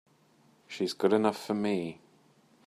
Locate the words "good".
0.93-1.13